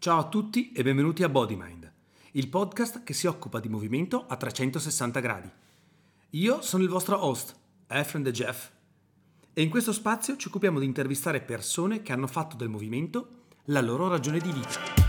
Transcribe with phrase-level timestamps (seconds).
[0.00, 1.92] Ciao a tutti e benvenuti a BodyMind,
[2.30, 5.50] il podcast che si occupa di movimento a 360 gradi.
[6.30, 7.54] Io sono il vostro host,
[7.86, 8.70] Efren De Jeff,
[9.52, 13.82] e in questo spazio ci occupiamo di intervistare persone che hanno fatto del movimento la
[13.82, 14.99] loro ragione di vita.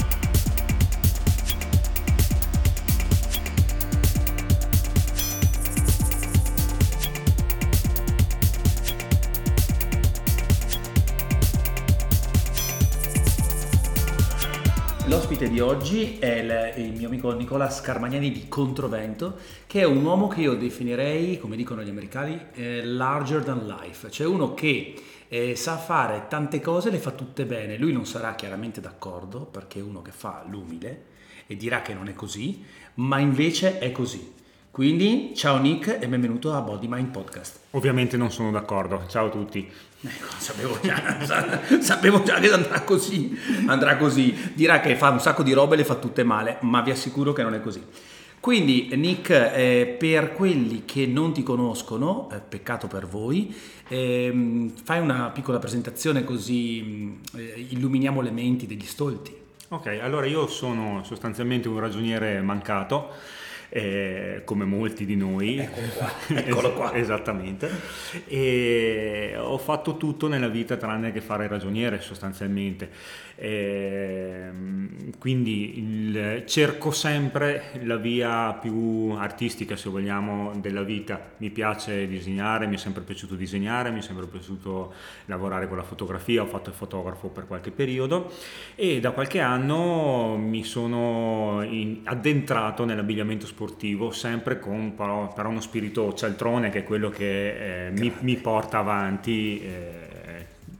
[15.42, 20.06] L'ospite di oggi è il, il, mio amico Nicola Scarmagnani di Controvento, che è un
[20.06, 24.93] uomo che io definirei, come dicono gli americani, eh, larger than life, cioè uno che
[25.28, 27.78] eh, sa fare tante cose, le fa tutte bene.
[27.78, 31.06] Lui non sarà chiaramente d'accordo perché è uno che fa l'umile
[31.48, 32.64] e dirà che non è così,
[32.95, 34.34] ma invece è così.
[34.72, 37.59] Quindi ciao Nick e benvenuto a Body Mind Podcast.
[37.72, 39.70] Ovviamente non sono d'accordo, ciao a tutti.
[40.00, 45.44] Ecco, sapevo già, sapevo già che andrà così, andrà così, dirà che fa un sacco
[45.44, 47.84] di robe e le fa tutte male, ma vi assicuro che non è così.
[48.39, 53.54] Quindi Nick, eh, per quelli che non ti conoscono, eh, peccato per voi,
[53.90, 59.36] eh, fai una piccola presentazione così eh, illuminiamo le menti degli stolti.
[59.67, 63.10] Ok, allora io sono sostanzialmente un ragioniere mancato
[63.73, 65.58] eh, come molti di noi.
[65.58, 66.11] Eccolo qua.
[66.36, 66.94] Eccolo qua.
[66.94, 67.69] Esattamente.
[68.27, 72.89] E ho fatto tutto nella vita tranne che fare ragioniere sostanzialmente.
[73.42, 74.50] E,
[75.17, 81.33] quindi il, cerco sempre la via più artistica, se vogliamo, della vita.
[81.38, 84.94] Mi piace disegnare, mi è sempre piaciuto disegnare, mi è sempre piaciuto
[85.25, 88.31] lavorare con la fotografia, ho fatto il fotografo per qualche periodo
[88.75, 95.61] e da qualche anno mi sono in, addentrato nell'abbigliamento sportivo, sempre con però, però, uno
[95.61, 99.61] spirito cialtrone che è quello che eh, mi, mi, porta avanti.
[99.61, 100.11] Eh,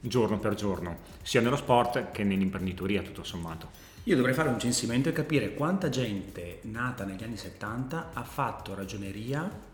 [0.02, 3.70] giorno per giorno, sia nello sport che nell'imprenditoria tutto sommato.
[4.06, 8.74] Io dovrei fare un censimento e capire quanta gente nata negli anni 70 ha fatto
[8.74, 9.70] ragioneria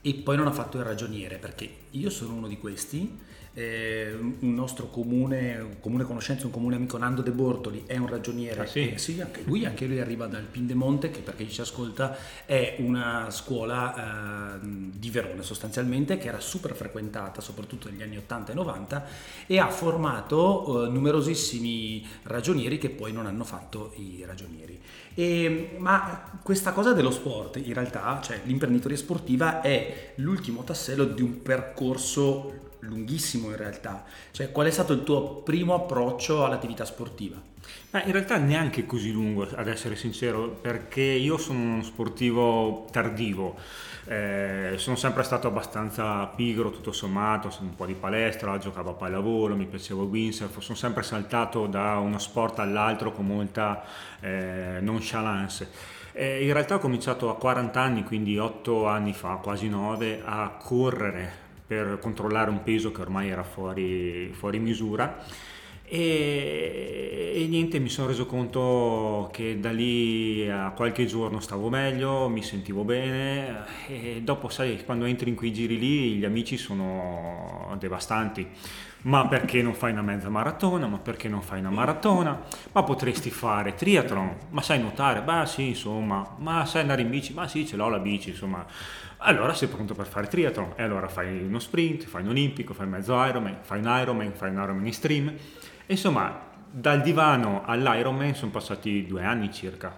[0.00, 3.18] e poi non ha fatto il ragioniere, perché io sono uno di questi
[3.58, 8.06] eh, un nostro comune, un comune conoscenza, un comune amico Nando De Bortoli è un
[8.06, 8.60] ragioniere.
[8.60, 8.90] Ah, sì?
[8.90, 12.76] Eh, sì, anche lui, anche lui arriva dal Pindemonte, che per chi ci ascolta è
[12.80, 18.54] una scuola eh, di Verona sostanzialmente, che era super frequentata soprattutto negli anni 80 e
[18.54, 19.06] 90
[19.46, 24.78] e ha formato eh, numerosissimi ragionieri che poi non hanno fatto i ragionieri.
[25.14, 31.22] E, ma questa cosa dello sport, in realtà, cioè l'imprenditoria sportiva è l'ultimo tassello di
[31.22, 34.04] un percorso lunghissimo in realtà.
[34.30, 37.54] Cioè, qual è stato il tuo primo approccio all'attività sportiva?
[37.90, 43.56] Ma in realtà neanche così lungo, ad essere sincero, perché io sono uno sportivo tardivo.
[44.08, 49.56] Eh, sono sempre stato abbastanza pigro tutto sommato, un po' di palestra, giocavo a pallavolo,
[49.56, 53.82] mi piaceva il windsurf, sono sempre saltato da uno sport all'altro con molta
[54.20, 55.94] eh, nonchalance.
[56.12, 60.56] Eh, in realtà ho cominciato a 40 anni, quindi 8 anni fa, quasi 9, a
[60.58, 65.24] correre per controllare un peso che ormai era fuori, fuori misura
[65.88, 72.28] e, e, niente, mi sono reso conto che da lì a qualche giorno stavo meglio,
[72.28, 77.76] mi sentivo bene e dopo sai quando entri in quei giri lì gli amici sono
[77.78, 78.48] devastanti.
[79.06, 80.88] Ma perché non fai una mezza maratona?
[80.88, 82.40] Ma perché non fai una maratona?
[82.72, 84.36] Ma potresti fare triathlon?
[84.50, 85.22] Ma sai nuotare?
[85.22, 86.34] Beh sì, insomma.
[86.38, 87.32] Ma sai andare in bici?
[87.32, 88.66] Ma sì, ce l'ho la bici, insomma.
[89.18, 92.88] Allora sei pronto per fare triathlon e allora fai uno sprint, fai un olimpico, fai
[92.88, 95.28] mezzo Ironman, fai un Ironman, fai un Ironman in stream.
[95.28, 95.36] E
[95.86, 99.96] insomma, dal divano all'Ironman sono passati due anni circa.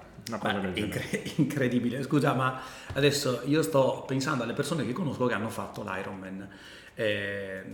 [0.85, 2.03] Incre- incredibile.
[2.03, 2.61] Scusa, ma
[2.93, 6.49] adesso io sto pensando alle persone che conosco che hanno fatto l'Ironman.
[6.95, 7.65] Eh,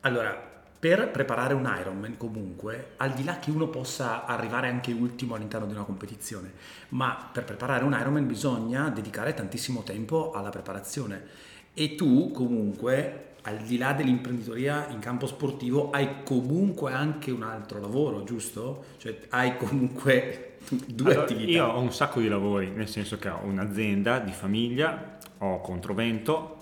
[0.00, 5.34] allora, per preparare un Ironman comunque, al di là che uno possa arrivare anche ultimo
[5.34, 6.52] all'interno di una competizione,
[6.90, 13.58] ma per preparare un Ironman bisogna dedicare tantissimo tempo alla preparazione e tu comunque al
[13.58, 18.84] di là dell'imprenditoria in campo sportivo hai comunque anche un altro lavoro, giusto?
[18.98, 21.50] Cioè hai comunque due allora, attività.
[21.50, 26.56] Io ho un sacco di lavori, nel senso che ho un'azienda di famiglia, ho controvento,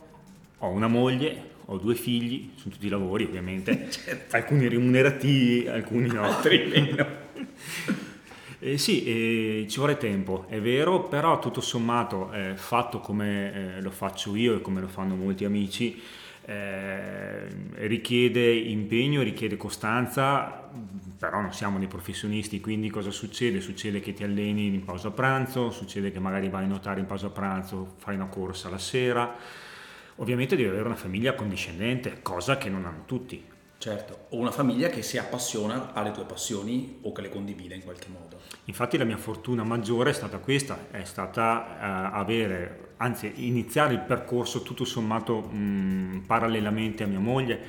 [0.59, 4.37] ho una moglie, ho due figli, sono tutti lavori ovviamente, certo.
[4.37, 6.23] alcuni remunerativi, alcuni no.
[6.23, 7.25] Altri meno.
[8.59, 13.81] Eh, sì, eh, ci vorrà tempo, è vero, però tutto sommato, eh, fatto come eh,
[13.83, 16.01] lo faccio io e come lo fanno molti amici,
[16.47, 17.47] eh,
[17.87, 20.69] richiede impegno, richiede costanza,
[21.19, 23.61] però non siamo dei professionisti, quindi cosa succede?
[23.61, 27.29] Succede che ti alleni in pausa pranzo, succede che magari vai a nuotare in pausa
[27.29, 29.37] pranzo, fai una corsa la sera,
[30.17, 33.45] Ovviamente devi avere una famiglia condiscendente, cosa che non hanno tutti.
[33.79, 37.83] Certo, o una famiglia che si appassiona alle tue passioni o che le condivide in
[37.83, 38.41] qualche modo.
[38.65, 44.01] Infatti la mia fortuna maggiore è stata questa, è stata eh, avere, anzi iniziare il
[44.01, 47.61] percorso tutto sommato mh, parallelamente a mia moglie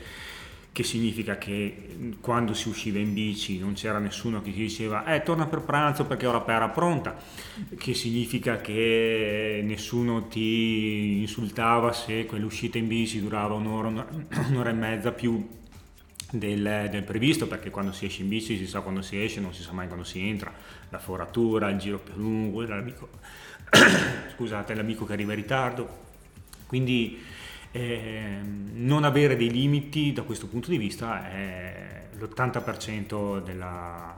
[0.77, 5.24] che significa che quando si usciva in bici non c'era nessuno che ti diceva eh
[5.24, 7.18] torna per pranzo perché ora era pronta,
[7.75, 13.88] che significa che nessuno ti insultava se quell'uscita in bici durava un'ora,
[14.50, 15.50] un'ora e mezza più
[16.29, 19.56] del, del, previsto perché quando si esce in bici si sa quando si esce, non
[19.56, 20.53] si sa mai quando si entra,
[20.89, 23.09] la foratura, il giro più lungo, l'amico,
[24.35, 26.06] scusate, l'amico che arriva in ritardo.
[26.68, 27.19] Quindi
[27.72, 34.16] eh, non avere dei limiti da questo punto di vista è l'80% della,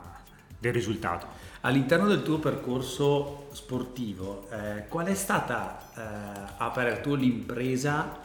[0.58, 1.26] del risultato.
[1.62, 8.18] All'interno del tuo percorso sportivo, eh, qual è stata eh, a parer tuo l'impresa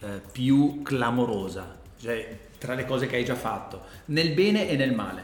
[0.00, 1.78] eh, più clamorosa?
[1.98, 5.22] Cioè, tra le cose che hai già fatto, nel bene e nel male?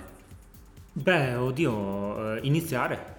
[0.92, 3.15] Beh, oddio, eh, iniziare.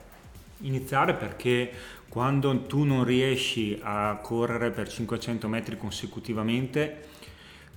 [0.61, 1.71] Iniziare perché
[2.09, 7.05] quando tu non riesci a correre per 500 metri consecutivamente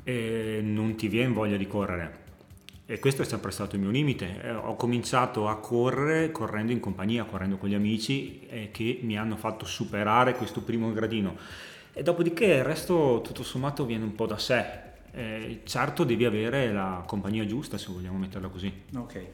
[0.04, 2.28] eh, non ti viene voglia di correre
[2.86, 4.42] e questo è sempre stato il mio limite.
[4.42, 9.16] Eh, ho cominciato a correre correndo in compagnia, correndo con gli amici eh, che mi
[9.16, 11.36] hanno fatto superare questo primo gradino
[11.92, 14.88] e dopodiché il resto tutto sommato viene un po' da sé.
[15.12, 18.72] Eh, certo devi avere la compagnia giusta se vogliamo metterla così.
[18.96, 19.24] Ok.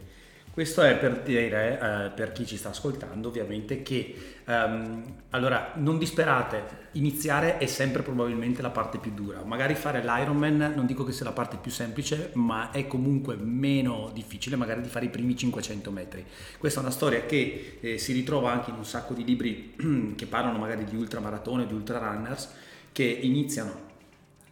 [0.57, 5.99] Questo è per dire, eh, per chi ci sta ascoltando ovviamente, che um, allora non
[5.99, 9.45] disperate, iniziare è sempre probabilmente la parte più dura.
[9.45, 14.11] Magari fare l'Ironman non dico che sia la parte più semplice, ma è comunque meno
[14.15, 16.25] difficile magari di fare i primi 500 metri.
[16.57, 19.75] Questa è una storia che eh, si ritrova anche in un sacco di libri
[20.17, 22.51] che parlano magari di ultramaratone, di ultrarunners,
[22.93, 23.85] che iniziano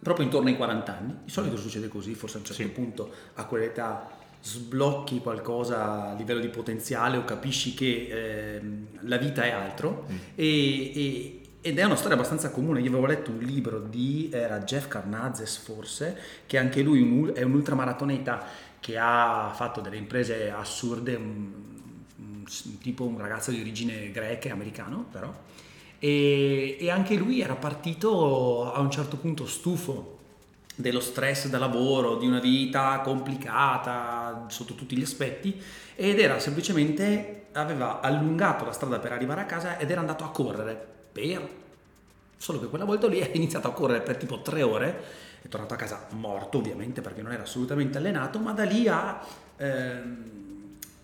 [0.03, 1.17] proprio intorno ai 40 anni.
[1.25, 2.69] Di solito succede così, forse a un certo sì.
[2.69, 8.62] punto a quell'età sblocchi qualcosa a livello di potenziale o capisci che eh,
[9.00, 10.17] la vita è altro mm.
[10.35, 12.81] e, e, ed è una storia abbastanza comune.
[12.81, 17.43] Io avevo letto un libro di era Jeff Carnazes forse, che anche lui un, è
[17.43, 18.44] un ultramaratoneta
[18.81, 21.52] che ha fatto delle imprese assurde, un,
[22.19, 22.44] un,
[22.82, 25.35] tipo un ragazzo di origine greca e americano però.
[25.99, 30.14] E, e anche lui era partito a un certo punto stufo
[30.75, 35.61] dello stress da lavoro, di una vita complicata sotto tutti gli aspetti
[35.94, 40.31] ed era semplicemente, aveva allungato la strada per arrivare a casa ed era andato a
[40.31, 40.75] correre
[41.12, 41.62] per...
[42.37, 45.03] Solo che quella volta lì è iniziato a correre per tipo tre ore,
[45.41, 49.25] è tornato a casa morto ovviamente perché non era assolutamente allenato, ma da lì ha...
[49.56, 50.43] Ehm,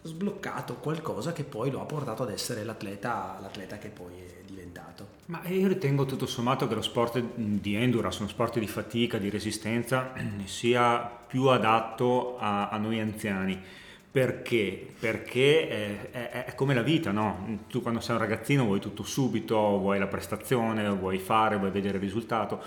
[0.03, 5.20] sbloccato qualcosa che poi lo ha portato ad essere l'atleta, l'atleta che poi è diventato.
[5.31, 9.31] Ma io ritengo tutto sommato che lo sport di endurance, uno sport di fatica, di
[9.31, 10.13] resistenza,
[10.43, 13.63] sia più adatto a, a noi anziani.
[14.13, 14.89] Perché?
[14.99, 17.61] Perché è, è, è, come la vita, no?
[17.69, 21.99] Tu quando sei un ragazzino vuoi tutto subito, vuoi la prestazione, vuoi fare, vuoi vedere
[21.99, 22.61] il risultato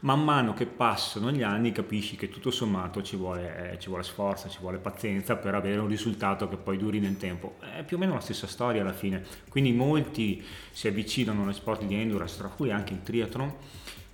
[0.00, 4.02] man mano che passano gli anni capisci che tutto sommato ci vuole, eh, ci vuole,
[4.02, 7.56] sforzo, ci vuole pazienza per avere un risultato che poi duri nel tempo.
[7.60, 9.22] È più o meno la stessa storia alla fine.
[9.48, 13.52] Quindi molti si avvicinano agli sport di endurance, tra cui anche il triathlon,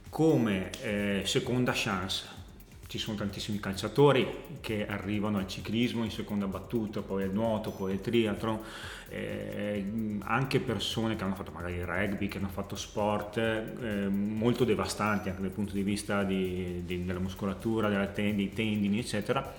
[0.08, 2.35] come eh, seconda chance
[2.88, 7.92] ci sono tantissimi calciatori che arrivano al ciclismo in seconda battuta, poi al nuoto, poi
[7.92, 8.60] al triathlon,
[9.08, 9.84] eh,
[10.20, 15.42] anche persone che hanno fatto magari rugby, che hanno fatto sport eh, molto devastanti anche
[15.42, 19.52] dal punto di vista di, di, della muscolatura, della ten, dei tendini, eccetera,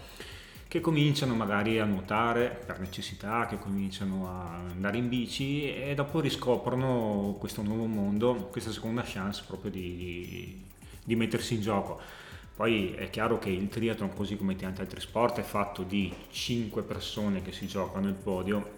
[0.69, 6.21] che cominciano magari a nuotare per necessità, che cominciano a andare in bici e dopo
[6.21, 10.61] riscoprono questo nuovo mondo, questa seconda chance proprio di,
[11.03, 12.25] di mettersi in gioco
[12.57, 16.81] poi è chiaro che il triathlon, così come tanti altri sport, è fatto di 5
[16.81, 18.71] persone che si giocano il podio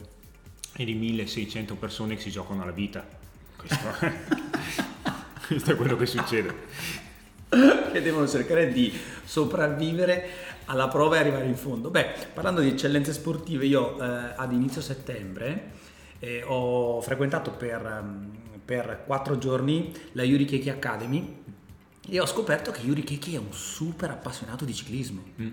[0.76, 3.08] e di 1600 persone che si giocano la vita.
[3.56, 3.88] Questo,
[5.48, 6.54] questo è quello che succede.
[7.94, 8.92] che devono cercare di
[9.24, 10.30] sopravvivere
[10.66, 11.90] alla prova e arrivare in fondo.
[11.90, 15.72] Beh, parlando di eccellenze sportive, io eh, ad inizio settembre
[16.20, 18.04] eh, ho frequentato per,
[18.66, 21.38] per 4 giorni la Yuri Keki Academy
[22.10, 25.24] e ho scoperto che Yuri Keki è un super appassionato di ciclismo.
[25.42, 25.48] Mm.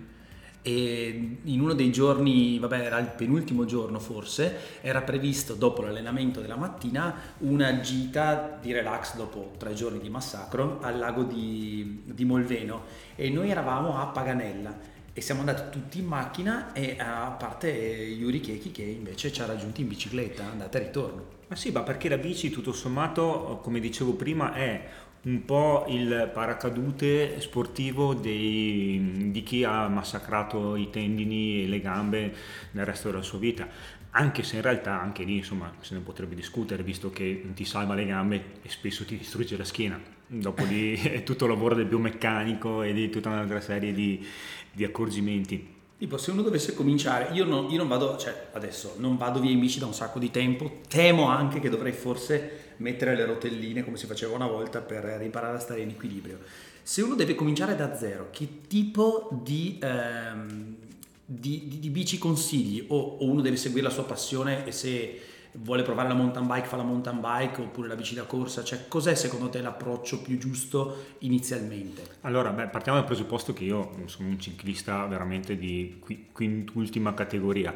[0.62, 6.40] E in uno dei giorni, vabbè, era il penultimo giorno forse, era previsto dopo l'allenamento
[6.40, 12.24] della mattina una gita di relax dopo tre giorni di massacro al lago di, di
[12.24, 12.82] Molveno
[13.14, 18.40] e noi eravamo a Paganella e siamo andati tutti in macchina e a parte Yuri
[18.40, 21.24] Keki che invece ci ha raggiunti in bicicletta, andata e ritorno.
[21.48, 24.84] Ma sì, ma perché la bici tutto sommato, come dicevo prima, è
[25.26, 32.34] un po' il paracadute sportivo dei, di chi ha massacrato i tendini e le gambe
[32.72, 33.68] nel resto della sua vita.
[34.10, 37.94] Anche se in realtà anche lì insomma se ne potrebbe discutere visto che ti salva
[37.94, 40.00] le gambe e spesso ti distrugge la schiena.
[40.28, 44.24] Dopo lì è tutto il lavoro del biomeccanico e di tutta un'altra serie di,
[44.72, 49.16] di accorgimenti Tipo, se uno dovesse cominciare, io non, io non, vado, cioè adesso non
[49.16, 53.16] vado via in bici da un sacco di tempo, temo anche che dovrei forse mettere
[53.16, 56.38] le rotelline come si faceva una volta per imparare a stare in equilibrio.
[56.82, 60.76] Se uno deve cominciare da zero, che tipo di, ehm,
[61.24, 62.84] di, di, di bici consigli?
[62.88, 65.20] O, o, uno deve seguire la sua passione e se
[65.58, 68.62] vuole provare la mountain bike fa la mountain bike oppure la bici da corsa?
[68.62, 72.02] Cioè, cos'è secondo te l'approccio più giusto inizialmente?
[72.22, 76.00] Allora, beh, partiamo dal presupposto che io sono un ciclista veramente di
[76.32, 77.74] quintultima categoria.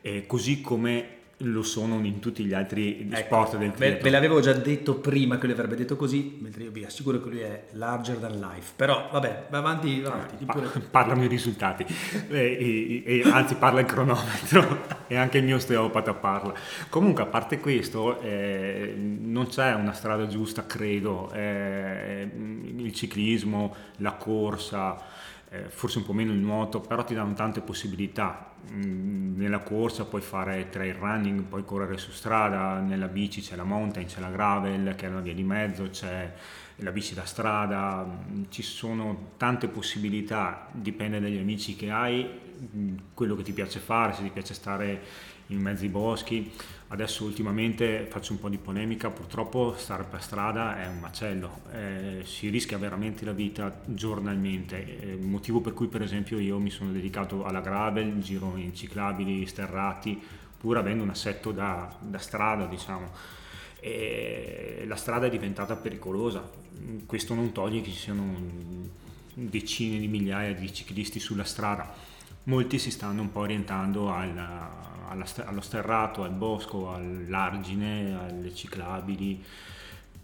[0.00, 4.02] Eh, così come lo sono in tutti gli altri ecco, sport del triathlon.
[4.02, 7.28] Ve, l'avevo già detto prima che lui avrebbe detto così, mentre io vi assicuro che
[7.28, 8.72] lui è larger than life.
[8.74, 10.44] Però vabbè, va avanti, va avanti.
[10.44, 11.86] Pa- parlano i risultati,
[12.28, 16.54] e, e, e, anzi parla il cronometro e anche il mio osteopata parla.
[16.88, 22.28] Comunque a parte questo eh, non c'è una strada giusta, credo, eh,
[22.76, 25.17] il ciclismo, la corsa
[25.50, 28.52] eh, forse un po' meno il nuoto, però ti danno tante possibilità.
[28.70, 33.64] Mm, nella corsa puoi fare trail running, puoi correre su strada, nella bici c'è la
[33.64, 36.32] mountain, c'è la gravel, che è una via di mezzo, c'è
[36.76, 42.28] la bici da strada, mm, ci sono tante possibilità, dipende dagli amici che hai,
[42.76, 45.00] mm, quello che ti piace fare, se ti piace stare
[45.48, 46.52] in mezzo ai boschi.
[46.90, 52.22] Adesso ultimamente faccio un po' di polemica, purtroppo stare per strada è un macello, eh,
[52.24, 56.90] si rischia veramente la vita giornalmente, eh, motivo per cui per esempio io mi sono
[56.90, 60.18] dedicato alla gravel, giro in ciclabili, sterrati,
[60.56, 63.10] pur avendo un assetto da, da strada diciamo.
[63.80, 66.50] E la strada è diventata pericolosa,
[67.04, 68.34] questo non toglie che ci siano
[69.34, 71.94] decine di migliaia di ciclisti sulla strada,
[72.44, 79.42] molti si stanno un po' orientando alla, allo sterrato, al bosco, all'argine, alle ciclabili,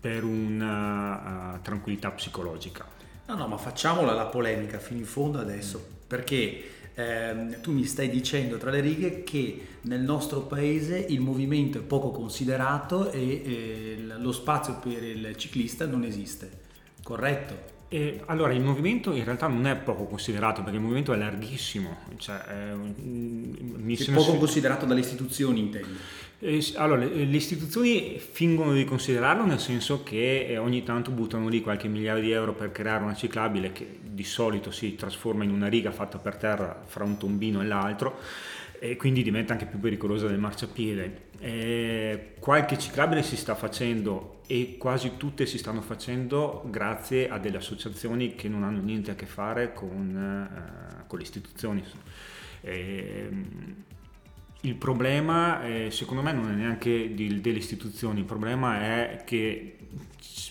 [0.01, 2.87] per una uh, tranquillità psicologica.
[3.27, 5.95] No, no, ma facciamola la polemica fino in fondo adesso, mm.
[6.07, 6.65] perché
[6.95, 11.83] eh, tu mi stai dicendo tra le righe che nel nostro paese il movimento è
[11.83, 16.51] poco considerato e eh, lo spazio per il ciclista non esiste,
[17.03, 17.74] corretto?
[17.89, 21.99] E allora il movimento in realtà non è poco considerato perché il movimento è larghissimo.
[22.17, 25.99] Cioè, è, mi è poco considerato dalle istituzioni intendi?
[26.77, 31.63] allora, le, le, istituzioni fingono di considerarlo nel senso che eh, ogni tanto buttano lì
[31.63, 35.69] qualche migliaio di euro per creare una ciclabile che di solito si trasforma in una
[35.69, 38.19] riga fatta per terra fra un tombino e l'altro
[38.85, 41.29] e quindi diventa anche più pericolosa del marciapiede.
[41.39, 47.57] Eh, qualche ciclabile si sta facendo e quasi tutte si stanno facendo grazie a delle
[47.57, 51.83] associazioni che non hanno niente a che fare con, eh, con le istituzioni.
[52.61, 53.31] Eh,
[54.61, 59.79] il problema eh, secondo me non è neanche di, delle istituzioni, il problema è che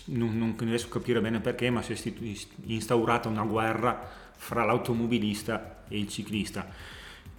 [0.06, 2.12] non, non, riesco a capire bene perché, ma si è
[2.66, 6.93] instaurata una guerra fra l'automobilista e il ciclista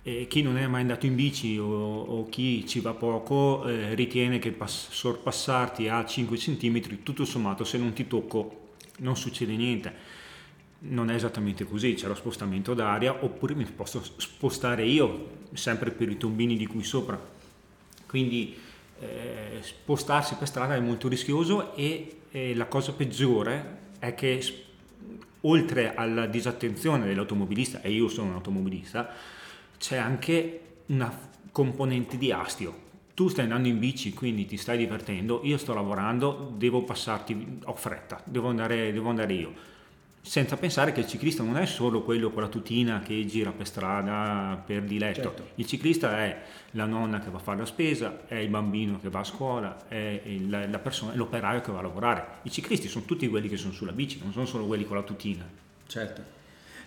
[0.08, 3.96] e chi non è mai andato in bici o, o chi ci va poco eh,
[3.96, 9.56] ritiene che pass- sorpassarti a 5 cm tutto sommato se non ti tocco non succede
[9.56, 9.94] niente.
[10.78, 16.08] Non è esattamente così, c'è lo spostamento d'aria oppure mi posso spostare io sempre per
[16.08, 17.20] i tombini di qui sopra.
[18.06, 18.56] Quindi
[19.00, 24.40] eh, spostarsi per strada è molto rischioso e eh, la cosa peggiore è che
[25.42, 29.34] oltre alla disattenzione dell'automobilista e io sono un automobilista
[29.86, 31.16] c'è anche una
[31.52, 32.84] componente di astio.
[33.14, 37.76] Tu stai andando in bici, quindi ti stai divertendo, io sto lavorando, devo passarti, ho
[37.76, 39.54] fretta, devo andare, devo andare io.
[40.22, 43.68] Senza pensare che il ciclista non è solo quello con la tutina che gira per
[43.68, 45.22] strada per diletto.
[45.22, 45.48] Certo.
[45.54, 49.10] Il ciclista è la nonna che va a fare la spesa, è il bambino che
[49.10, 52.26] va a scuola, è la, la persona, l'operaio che va a lavorare.
[52.42, 55.04] I ciclisti sono tutti quelli che sono sulla bici, non sono solo quelli con la
[55.04, 55.48] tutina.
[55.86, 56.35] Certo.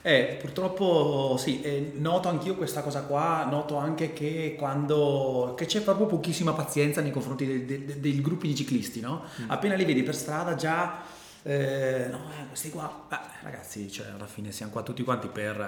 [0.09, 5.83] Eh, purtroppo sì, eh, noto anch'io questa cosa qua, noto anche che quando che c'è
[5.83, 9.25] proprio pochissima pazienza nei confronti dei, dei, dei gruppi di ciclisti, no?
[9.43, 9.51] Mm.
[9.51, 11.03] Appena li vedi per strada già,
[11.43, 15.61] eh, no, eh, questi qua, beh, ragazzi, cioè, alla fine siamo qua tutti quanti per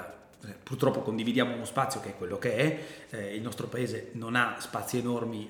[0.42, 2.78] eh, purtroppo condividiamo uno spazio che è quello che è,
[3.10, 5.48] eh, il nostro paese non ha spazi enormi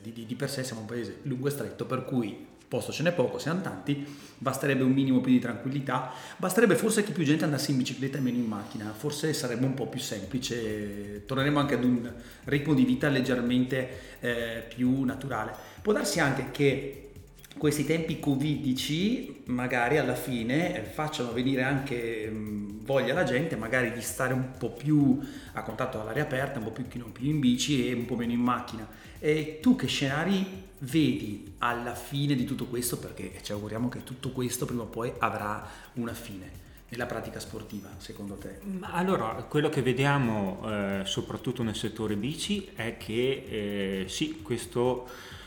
[0.00, 3.02] di, di, di, per sé, siamo un paese lungo e stretto, per cui posto ce
[3.02, 4.06] n'è poco, siamo tanti,
[4.36, 8.20] basterebbe un minimo più di tranquillità, basterebbe forse che più gente andasse in bicicletta e
[8.20, 12.12] meno in macchina, forse sarebbe un po' più semplice, torneremo anche ad un
[12.44, 13.88] ritmo di vita leggermente
[14.20, 15.52] eh, più naturale.
[15.80, 17.10] Può darsi anche che
[17.56, 24.32] questi tempi covidici magari alla fine facciano venire anche voglia alla gente magari di stare
[24.32, 25.18] un po' più
[25.52, 26.86] a contatto all'aria aperta, un po' più
[27.20, 28.86] in bici e un po' meno in macchina.
[29.18, 32.98] E tu che scenari vedi alla fine di tutto questo?
[32.98, 37.88] Perché ci auguriamo che tutto questo prima o poi avrà una fine nella pratica sportiva,
[37.98, 38.60] secondo te?
[38.80, 45.06] Allora, quello che vediamo eh, soprattutto nel settore bici è che eh, sì, questo,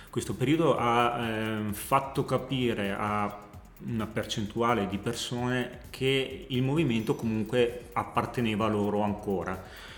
[0.10, 3.40] questo, periodo ha eh, fatto capire a
[3.84, 9.90] una percentuale di persone che il movimento comunque apparteneva loro ancora.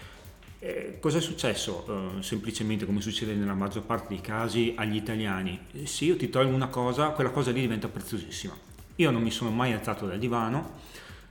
[0.65, 2.15] Eh, cosa è successo?
[2.17, 6.55] Eh, semplicemente come succede nella maggior parte dei casi agli italiani, se io ti tolgo
[6.55, 8.55] una cosa, quella cosa lì diventa preziosissima.
[8.95, 10.79] Io non mi sono mai alzato dal divano,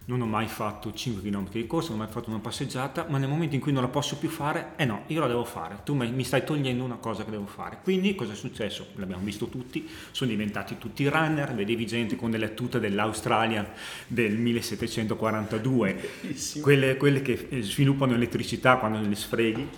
[0.07, 3.19] non ho mai fatto 5 km di corsa, non ho mai fatto una passeggiata, ma
[3.19, 5.79] nel momento in cui non la posso più fare, eh no, io la devo fare,
[5.85, 7.79] tu mi stai togliendo una cosa che devo fare.
[7.83, 8.89] Quindi cosa è successo?
[8.97, 13.73] L'abbiamo visto tutti, sono diventati tutti runner, vedevi gente con delle tute dell'Australia
[14.07, 16.11] del 1742,
[16.61, 19.69] quelle, quelle, che sviluppano elettricità quando le sfreghi,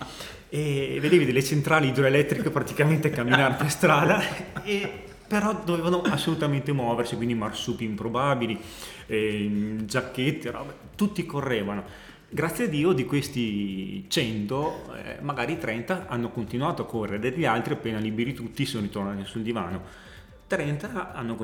[0.49, 4.21] e vedevi delle centrali idroelettriche praticamente camminare per strada,
[4.63, 8.59] e, però dovevano assolutamente muoversi, quindi marsupi improbabili
[9.07, 11.83] eh, giacchetti, robe, tutti correvano.
[12.27, 17.73] Grazie a Dio di questi 100, eh, magari 30 hanno continuato a correre, gli altri
[17.73, 20.03] appena liberi tutti sono ritornati sul divano.
[20.47, 21.37] 30 hanno,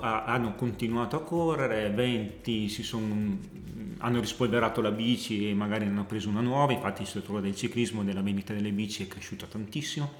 [0.00, 3.38] a, hanno continuato a correre, 20 sono,
[3.98, 7.54] hanno rispolverato la bici e magari ne hanno preso una nuova, infatti il settore del
[7.54, 10.10] ciclismo e della vendita delle bici è cresciuto tantissimo.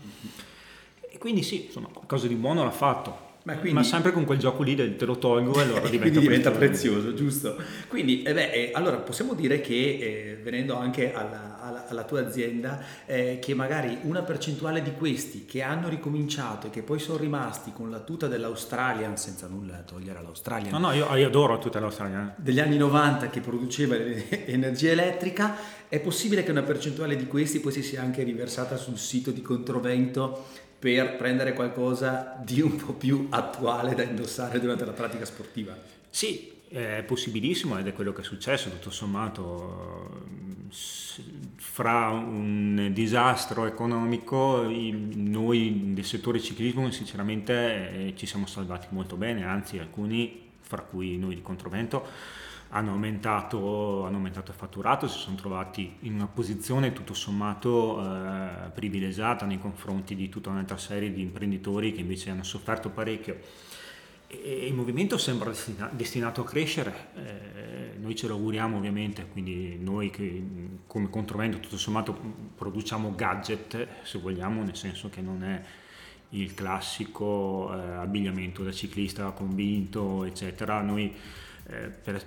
[1.22, 3.30] Quindi sì, insomma, qualcosa di buono l'ha fatto.
[3.44, 6.18] Ma, quindi, Ma, sempre con quel gioco lì del te lo tolgo e allora diventa,
[6.18, 7.14] diventa prezioso.
[7.14, 7.56] giusto?
[7.86, 12.26] Quindi, eh beh, eh, allora possiamo dire che, eh, venendo anche alla, alla, alla tua
[12.26, 17.18] azienda, eh, che magari una percentuale di questi che hanno ricominciato e che poi sono
[17.18, 20.72] rimasti con la tuta dell'Australian, senza nulla togliere all'Australian.
[20.72, 22.26] No, no, io, io adoro tutta l'Australian.
[22.26, 22.32] Eh.
[22.42, 23.94] Degli anni 90 che produceva
[24.46, 25.56] energia elettrica,
[25.88, 29.42] è possibile che una percentuale di questi poi si sia anche riversata sul sito di
[29.42, 30.46] Controvento
[30.82, 35.78] per prendere qualcosa di un po' più attuale da indossare durante la pratica sportiva.
[36.10, 40.24] Sì, è possibilissimo ed è quello che è successo, tutto sommato,
[41.56, 47.52] fra un disastro economico noi del settore ciclismo sinceramente
[48.08, 52.04] eh, ci siamo salvati molto bene, anzi alcuni, fra cui noi di Controvento,
[52.74, 58.70] hanno aumentato, hanno aumentato, il fatturato, si sono trovati in una posizione tutto sommato eh,
[58.72, 63.38] privilegiata nei confronti di tutta un'altra serie di imprenditori che invece hanno sofferto parecchio.
[64.26, 69.76] E il movimento sembra destina, destinato a crescere, eh, noi ce lo auguriamo ovviamente, quindi
[69.78, 70.42] noi che
[70.86, 72.18] come controvento tutto sommato
[72.56, 75.62] produciamo gadget, se vogliamo, nel senso che non è
[76.30, 80.80] il classico eh, abbigliamento da ciclista convinto, eccetera.
[80.80, 81.14] Noi
[81.68, 82.20] eh, per,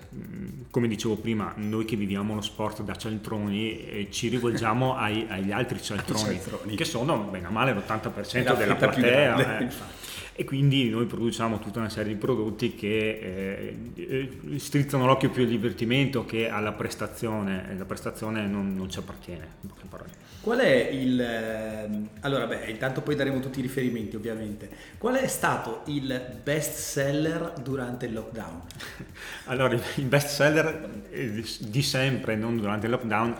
[0.71, 5.51] come dicevo prima, noi che viviamo lo sport da cialtroni eh, ci rivolgiamo ai, agli
[5.51, 9.59] altri cialtroni, cialtroni, che sono bene o male l'80% della platea.
[9.59, 10.03] Eh.
[10.37, 15.43] E quindi noi produciamo tutta una serie di prodotti che eh, eh, strizzano l'occhio più
[15.43, 20.25] al divertimento che alla prestazione, e la prestazione non, non ci appartiene, in poche parole.
[20.45, 21.19] Qual è il...
[21.19, 24.69] Ehm, allora, beh, intanto poi daremo tutti i riferimenti ovviamente.
[24.99, 28.61] Qual è stato il best seller durante il lockdown?
[29.45, 33.35] Allora, il best seller eh, di sempre, non durante il lockdown,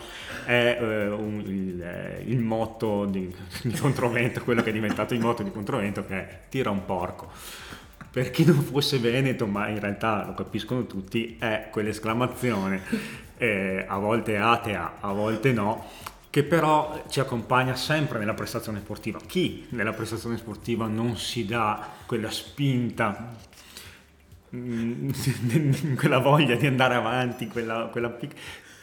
[0.46, 3.32] è uh, un, il, eh, il, motto di,
[3.62, 7.30] di Controvento, quello che è diventato il motto di Controvento, che è tira un porco
[8.16, 12.80] per chi non fosse veneto, ma in realtà lo capiscono tutti, è quell'esclamazione,
[13.36, 15.84] eh, a volte atea, a volte no,
[16.30, 19.18] che però ci accompagna sempre nella prestazione sportiva.
[19.26, 23.34] Chi nella prestazione sportiva non si dà quella spinta,
[24.54, 25.10] mm,
[25.96, 28.08] quella voglia di andare avanti, quella, quella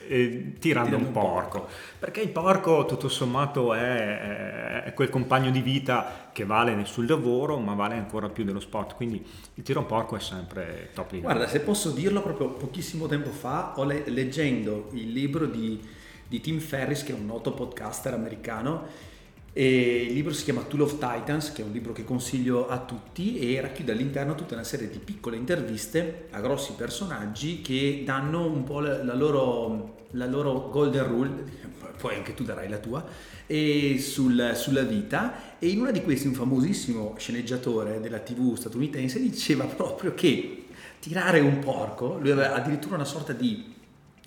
[0.07, 1.59] eh, tirando un porco.
[1.59, 1.67] porco.
[1.99, 7.57] Perché il porco tutto sommato è, è, quel compagno di vita che vale sul lavoro,
[7.59, 8.95] ma vale ancora più dello sport.
[8.95, 11.15] Quindi il tiro un porco è sempre top.
[11.17, 16.01] Guarda, se posso dirlo, proprio pochissimo tempo fa, ho le- leggendo il libro di
[16.33, 19.11] di Tim Ferris, che è un noto podcaster americano.
[19.55, 22.79] E il libro si chiama Tool of Titans, che è un libro che consiglio a
[22.79, 28.47] tutti e racchiude all'interno tutta una serie di piccole interviste a grossi personaggi che danno
[28.47, 31.29] un po' la loro, la loro golden rule,
[32.01, 33.05] poi anche tu darai la tua,
[33.99, 35.59] sul, sulla vita.
[35.59, 40.65] E in una di queste un famosissimo sceneggiatore della TV statunitense diceva proprio che
[40.99, 43.72] tirare un porco, lui aveva addirittura una sorta di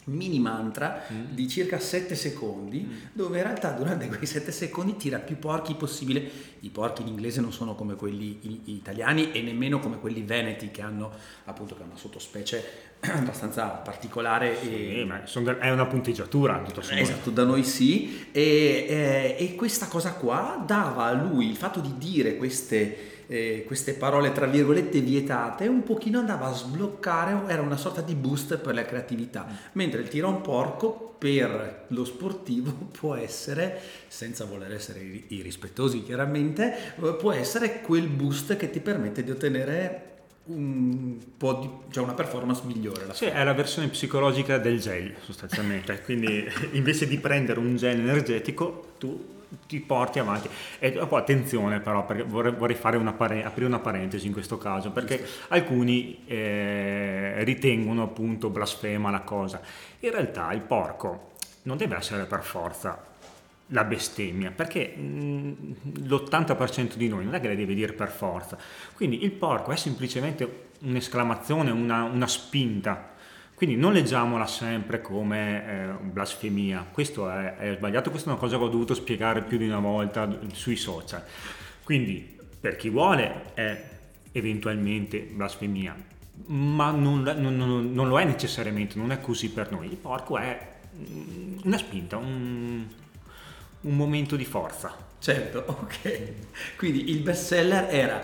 [0.06, 1.24] mini mantra mm.
[1.30, 2.96] di circa 7 secondi mm.
[3.12, 7.40] dove in realtà durante quei 7 secondi tira più porchi possibile i porchi in inglese
[7.40, 11.10] non sono come quelli italiani e nemmeno come quelli veneti che hanno
[11.44, 12.64] appunto che è una sottospecie
[13.00, 15.04] abbastanza particolare sì, e...
[15.04, 15.24] ma
[15.58, 21.06] è una punteggiatura tutto esatto da noi sì e, e, e questa cosa qua dava
[21.06, 26.18] a lui il fatto di dire queste eh, queste parole tra virgolette vietate un pochino
[26.18, 30.30] andava a sbloccare, era una sorta di boost per la creatività, mentre il tiro a
[30.30, 36.74] un porco per lo sportivo può essere, senza voler essere irrispettosi chiaramente,
[37.18, 40.14] può essere quel boost che ti permette di ottenere
[40.46, 43.12] un po' di, cioè una performance migliore.
[43.14, 48.92] Sì, è la versione psicologica del gel sostanzialmente, quindi invece di prendere un gel energetico
[48.98, 49.34] tu
[49.66, 50.48] ti porti avanti.
[50.78, 54.90] E poi attenzione però, perché vorrei, vorrei una pare, aprire una parentesi in questo caso,
[54.90, 59.60] perché alcuni eh, ritengono appunto blasfema la cosa.
[60.00, 61.32] In realtà il porco
[61.62, 63.14] non deve essere per forza
[63.70, 68.56] la bestemmia, perché mh, l'80% di noi non è che le deve dire per forza.
[68.94, 73.14] Quindi il porco è semplicemente un'esclamazione, una, una spinta
[73.56, 78.58] quindi non leggiamola sempre come eh, blasfemia, questo è, è, sbagliato, questa è una cosa
[78.58, 81.24] che ho dovuto spiegare più di una volta sui social.
[81.82, 83.88] Quindi per chi vuole è
[84.32, 85.96] eventualmente blasfemia,
[86.48, 89.86] ma non, non, non, non lo è necessariamente, non è così per noi.
[89.86, 92.84] Il porco è mm, una spinta, un,
[93.80, 94.94] un momento di forza.
[95.18, 96.32] Certo, ok.
[96.76, 98.22] Quindi il best seller era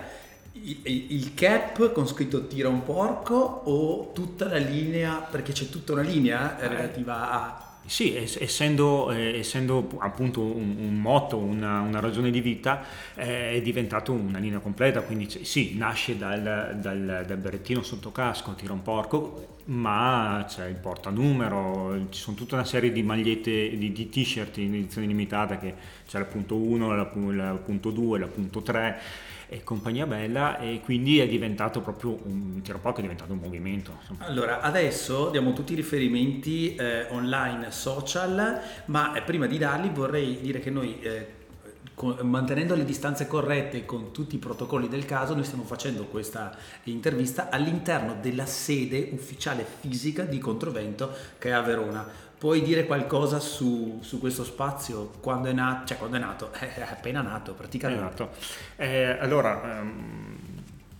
[0.63, 6.01] il cap con scritto tira un porco o tutta la linea, perché c'è tutta una
[6.01, 7.67] linea eh, relativa a...
[7.85, 12.81] Sì, essendo, eh, essendo appunto un, un motto, una, una, ragione di vita,
[13.13, 18.55] eh, è diventato una linea completa, quindi sì, nasce dal, dal, dal berrettino sotto casco,
[18.55, 23.91] tira un porco, ma c'è il portanumero, ci sono tutta una serie di magliette, di,
[23.91, 25.73] di t-shirt in edizione limitata, che
[26.07, 29.01] c'è la punto 1, la, la punto 2, la punto 3
[29.53, 33.99] e compagnia bella e quindi è diventato proprio un tiro porco è diventato un movimento
[34.17, 40.39] allora adesso diamo tutti i riferimenti eh, online social ma eh, prima di darli vorrei
[40.41, 41.41] dire che noi eh,
[42.21, 47.49] mantenendo le distanze corrette con tutti i protocolli del caso, noi stiamo facendo questa intervista
[47.49, 52.31] all'interno della sede ufficiale fisica di Controvento che è a Verona.
[52.43, 55.11] Puoi dire qualcosa su, su questo spazio?
[55.21, 55.85] Quando è nato?
[55.85, 56.51] Cioè, quando è nato?
[56.59, 58.03] È appena nato praticamente.
[58.03, 58.31] Nato.
[58.75, 60.35] Eh, allora, ehm,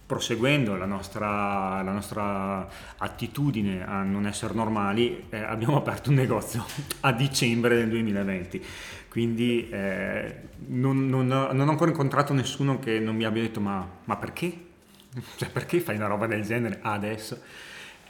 [0.05, 6.63] proseguendo la nostra, la nostra, attitudine a non essere normali, eh, abbiamo aperto un negozio
[7.01, 8.65] a dicembre del 2020.
[9.09, 10.35] Quindi eh,
[10.67, 14.67] non, non, non, ho ancora incontrato nessuno che non mi abbia detto ma, ma perché?
[15.35, 17.41] Cioè perché fai una roba del genere adesso?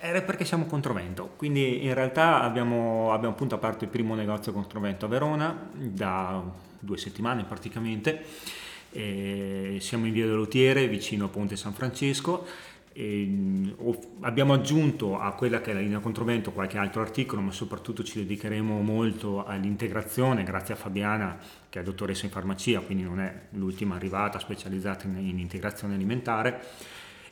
[0.05, 5.05] Era perché siamo controvento, quindi in realtà abbiamo, abbiamo appunto aperto il primo negozio controvento
[5.05, 6.43] a Verona da
[6.77, 8.21] due settimane praticamente.
[8.91, 12.45] E siamo in via dell'Otiere vicino a Ponte San Francesco.
[12.91, 13.73] E
[14.19, 18.17] abbiamo aggiunto a quella che è la linea controvento qualche altro articolo, ma soprattutto ci
[18.17, 21.39] dedicheremo molto all'integrazione, grazie a Fabiana
[21.69, 26.59] che è dottoressa in farmacia, quindi non è l'ultima arrivata specializzata in, in integrazione alimentare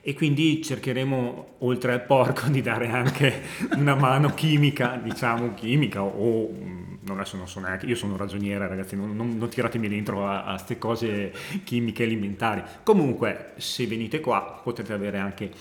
[0.02, 3.42] e quindi cercheremo oltre al porco di dare anche
[3.78, 8.68] una mano chimica, diciamo chimica o mm, non adesso non so neanche, io sono ragioniere
[8.68, 11.32] ragazzi, non, non, non tiratemi dentro a queste cose
[11.64, 12.64] chimiche alimentari.
[12.84, 15.52] Comunque se venite qua potete avere anche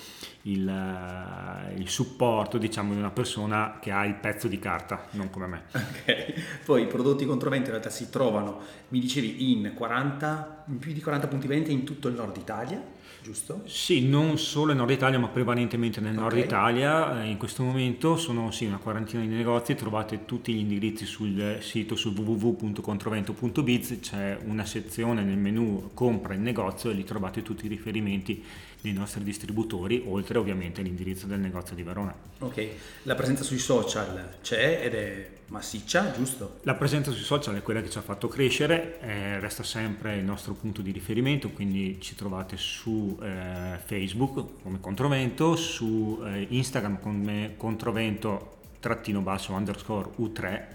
[0.43, 5.29] il, uh, il, supporto diciamo di una persona che ha il pezzo di carta, non
[5.29, 5.63] come me.
[5.73, 10.93] Ok, poi i prodotti controvento in realtà si trovano, mi dicevi, in 40, in più
[10.93, 13.63] di 40 punti vendita in tutto il nord Italia giusto?
[13.67, 16.23] Sì, non solo in Nord Italia, ma prevalentemente nel okay.
[16.23, 17.23] Nord Italia.
[17.23, 21.59] Eh, in questo momento sono sì, una quarantina di negozi, trovate tutti gli indirizzi sul
[21.61, 27.67] sito su www.controvento.biz, c'è una sezione nel menu compra il negozio e lì trovate tutti
[27.67, 28.43] i riferimenti
[28.81, 32.15] dei nostri distributori, oltre ovviamente all'indirizzo del negozio di Verona.
[32.39, 32.69] Ok,
[33.05, 36.59] la presenza sui social c'è ed è massiccia, giusto?
[36.63, 40.25] La presenza sui social è quella che ci ha fatto crescere, eh, resta sempre il
[40.25, 47.01] nostro punto di riferimento, quindi ci trovate su eh, Facebook come Controvento, su eh, Instagram
[47.01, 50.67] come Controvento trattino basso underscore U3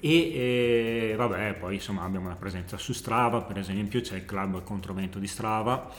[0.00, 4.62] e eh, vabbè poi insomma abbiamo una presenza su Strava per esempio c'è il club
[4.62, 5.90] Controvento di Strava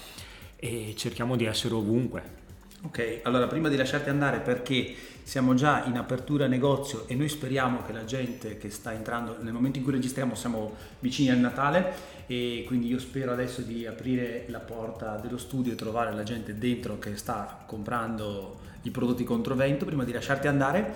[0.56, 2.44] e cerchiamo di essere ovunque.
[2.82, 7.84] Ok, allora prima di lasciarti andare perché siamo già in apertura negozio e noi speriamo
[7.84, 11.94] che la gente che sta entrando, nel momento in cui registriamo siamo vicini al Natale
[12.28, 16.60] e quindi io spero adesso di aprire la porta dello studio e trovare la gente
[16.60, 19.86] dentro che sta comprando i prodotti contro vento.
[19.86, 20.94] Prima di lasciarti andare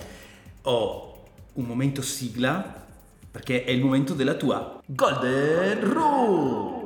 [0.61, 2.85] ho un momento sigla,
[3.31, 6.78] perché è il momento della tua Golden Rule.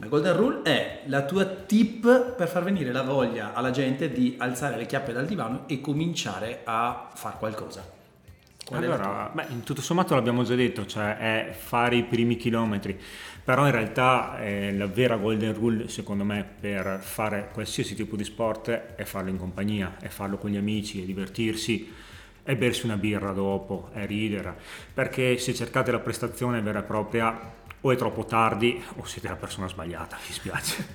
[0.00, 4.36] La Golden Rule è la tua tip per far venire la voglia alla gente di
[4.38, 7.96] alzare le chiappe dal divano e cominciare a fare qualcosa.
[8.64, 13.00] Qual allora, beh, in tutto sommato l'abbiamo già detto, cioè è fare i primi chilometri,
[13.42, 18.24] però in realtà eh, la vera golden rule secondo me per fare qualsiasi tipo di
[18.24, 21.90] sport è farlo in compagnia, è farlo con gli amici, è divertirsi,
[22.42, 24.54] è bersi una birra dopo, è ridere,
[24.92, 29.36] perché se cercate la prestazione vera e propria o è troppo tardi o siete la
[29.36, 30.86] persona sbagliata, mi spiace.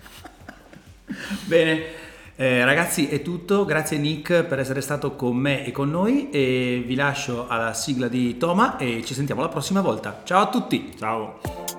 [1.45, 2.01] Bene.
[2.35, 6.83] Eh, ragazzi è tutto, grazie Nick per essere stato con me e con noi e
[6.83, 10.21] vi lascio alla sigla di Toma e ci sentiamo la prossima volta.
[10.23, 10.95] Ciao a tutti!
[10.97, 11.72] Ciao!